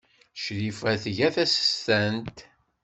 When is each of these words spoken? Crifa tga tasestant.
Crifa 0.41 0.91
tga 1.03 1.29
tasestant. 1.35 2.37